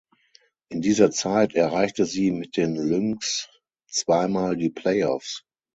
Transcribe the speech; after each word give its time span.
In 0.69 0.81
dieser 0.81 1.11
Zeit 1.11 1.53
erreichte 1.53 2.05
sie 2.07 2.31
mit 2.31 2.57
den 2.57 2.75
Lynx 2.75 3.49
zweimal 3.87 4.57
die 4.57 4.71
Play-offs. 4.71 5.43